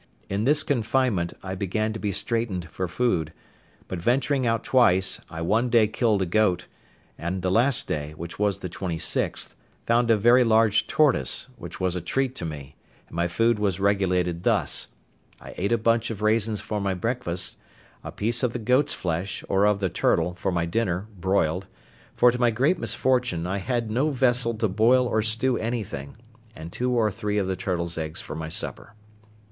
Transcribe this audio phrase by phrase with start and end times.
[0.29, 3.31] In this confinement, I began to be straitened for food:
[3.87, 6.65] but venturing out twice, I one day killed a goat;
[7.19, 9.53] and the last day, which was the 26th,
[9.85, 12.75] found a very large tortoise, which was a treat to me,
[13.05, 14.87] and my food was regulated thus:
[15.39, 17.57] I ate a bunch of raisins for my breakfast;
[18.03, 22.39] a piece of the goat's flesh, or of the turtle, for my dinner, broiled—for, to
[22.41, 26.15] my great misfortune, I had no vessel to boil or stew anything;
[26.55, 28.95] and two or three of the turtle's eggs for my supper.